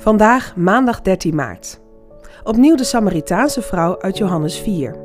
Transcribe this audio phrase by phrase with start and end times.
[0.00, 1.80] Vandaag maandag 13 maart.
[2.44, 4.96] Opnieuw de Samaritaanse vrouw uit Johannes 4.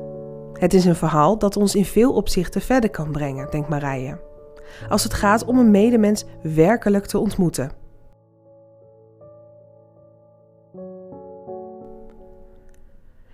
[0.54, 4.20] Het is een verhaal dat ons in veel opzichten verder kan brengen, denkt Marije.
[4.90, 7.72] Als het gaat om een medemens werkelijk te ontmoeten.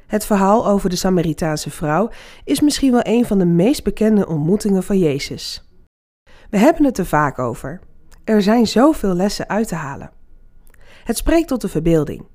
[0.07, 2.10] Het verhaal over de Samaritaanse vrouw
[2.43, 5.69] is misschien wel een van de meest bekende ontmoetingen van Jezus.
[6.50, 7.79] We hebben het er vaak over.
[8.23, 10.18] Er zijn zoveel lessen uit te halen.
[11.09, 12.25] Het spreekt tot de verbeelding.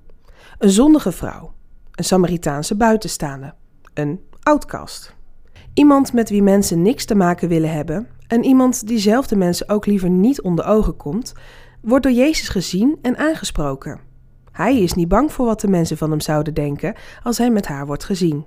[0.58, 1.52] Een zondige vrouw,
[1.92, 3.54] een Samaritaanse buitenstaande,
[3.92, 5.14] een outcast.
[5.74, 10.10] Iemand met wie mensen niks te maken willen hebben en iemand diezelfde mensen ook liever
[10.10, 11.32] niet onder ogen komt,
[11.80, 14.00] wordt door Jezus gezien en aangesproken.
[14.52, 17.66] Hij is niet bang voor wat de mensen van hem zouden denken als hij met
[17.66, 18.44] haar wordt gezien.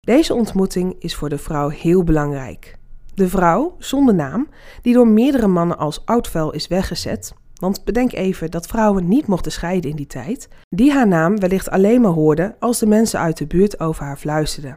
[0.00, 2.78] Deze ontmoeting is voor de vrouw heel belangrijk.
[3.14, 4.48] De vrouw, zonder naam,
[4.80, 9.52] die door meerdere mannen als oudvuil is weggezet, want bedenk even dat vrouwen niet mochten
[9.52, 13.36] scheiden in die tijd, die haar naam wellicht alleen maar hoorden als de mensen uit
[13.36, 14.76] de buurt over haar fluisterden.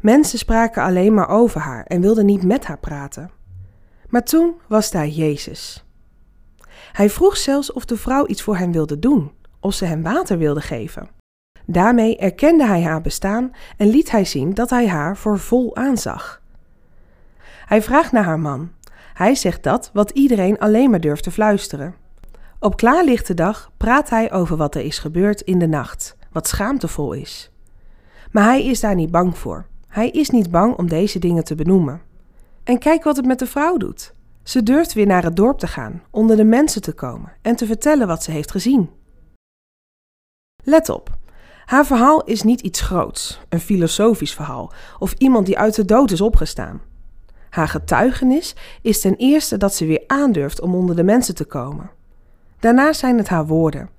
[0.00, 3.30] Mensen spraken alleen maar over haar en wilden niet met haar praten.
[4.08, 5.84] Maar toen was daar Jezus.
[6.92, 10.38] Hij vroeg zelfs of de vrouw iets voor hem wilde doen, of ze hem water
[10.38, 11.08] wilde geven.
[11.66, 16.42] Daarmee erkende hij haar bestaan en liet hij zien dat hij haar voor vol aanzag.
[17.66, 18.70] Hij vraagt naar haar man.
[19.22, 21.94] Hij zegt dat wat iedereen alleen maar durft te fluisteren.
[22.58, 27.12] Op klaarlichte dag praat hij over wat er is gebeurd in de nacht, wat schaamtevol
[27.12, 27.50] is.
[28.30, 29.66] Maar hij is daar niet bang voor.
[29.88, 32.02] Hij is niet bang om deze dingen te benoemen.
[32.64, 34.14] En kijk wat het met de vrouw doet.
[34.42, 37.66] Ze durft weer naar het dorp te gaan, onder de mensen te komen en te
[37.66, 38.90] vertellen wat ze heeft gezien.
[40.64, 41.18] Let op,
[41.64, 46.10] haar verhaal is niet iets groots, een filosofisch verhaal of iemand die uit de dood
[46.10, 46.80] is opgestaan.
[47.52, 51.90] Haar getuigenis is ten eerste dat ze weer aandurft om onder de mensen te komen.
[52.60, 53.90] Daarna zijn het haar woorden.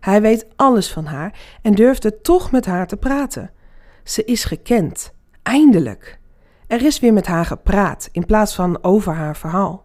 [0.00, 3.50] Hij weet alles van haar en durfde toch met haar te praten.
[4.04, 5.12] Ze is gekend,
[5.42, 6.18] eindelijk.
[6.66, 9.84] Er is weer met haar gepraat in plaats van over haar verhaal.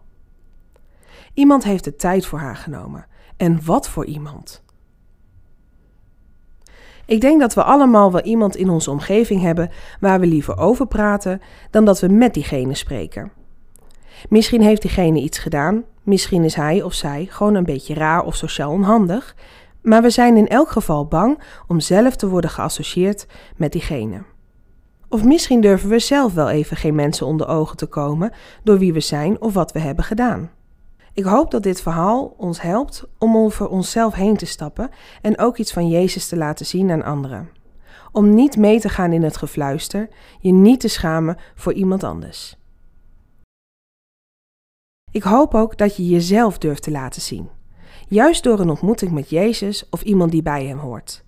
[1.34, 3.06] Iemand heeft de tijd voor haar genomen.
[3.36, 4.62] En wat voor iemand?
[7.08, 9.70] Ik denk dat we allemaal wel iemand in onze omgeving hebben
[10.00, 13.32] waar we liever over praten dan dat we met diegene spreken.
[14.28, 18.34] Misschien heeft diegene iets gedaan, misschien is hij of zij gewoon een beetje raar of
[18.34, 19.36] sociaal onhandig,
[19.82, 23.26] maar we zijn in elk geval bang om zelf te worden geassocieerd
[23.56, 24.22] met diegene.
[25.08, 28.32] Of misschien durven we zelf wel even geen mensen onder ogen te komen
[28.62, 30.50] door wie we zijn of wat we hebben gedaan.
[31.12, 34.90] Ik hoop dat dit verhaal ons helpt om over onszelf heen te stappen
[35.22, 37.50] en ook iets van Jezus te laten zien aan anderen.
[38.12, 40.08] Om niet mee te gaan in het gefluister,
[40.40, 42.56] je niet te schamen voor iemand anders.
[45.10, 47.48] Ik hoop ook dat je jezelf durft te laten zien,
[48.08, 51.24] juist door een ontmoeting met Jezus of iemand die bij hem hoort.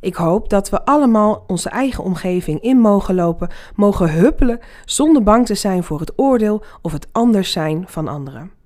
[0.00, 5.46] Ik hoop dat we allemaal onze eigen omgeving in mogen lopen, mogen huppelen zonder bang
[5.46, 8.61] te zijn voor het oordeel of het anders zijn van anderen.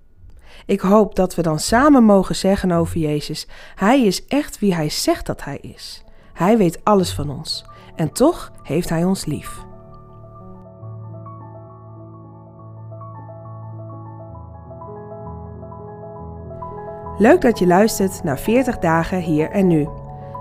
[0.66, 4.88] Ik hoop dat we dan samen mogen zeggen over Jezus: Hij is echt wie Hij
[4.88, 6.04] zegt dat Hij is.
[6.32, 7.64] Hij weet alles van ons
[7.96, 9.64] en toch heeft Hij ons lief.
[17.18, 19.88] Leuk dat je luistert naar 40 dagen hier en nu.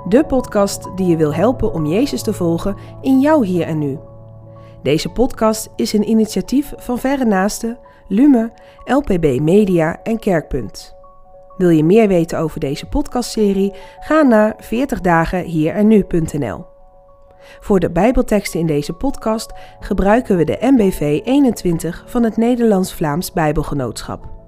[0.07, 3.99] De podcast die je wil helpen om Jezus te volgen in jouw hier en nu.
[4.83, 7.77] Deze podcast is een initiatief van Verre Naasten
[8.07, 8.51] Lume,
[8.83, 10.95] LPB Media en Kerkpunt.
[11.57, 13.73] Wil je meer weten over deze podcastserie?
[13.99, 16.65] Ga naar 40 dagen hier en nu.nl.
[17.59, 24.44] Voor de Bijbelteksten in deze podcast gebruiken we de MBV 21 van het Nederlands-Vlaams Bijbelgenootschap.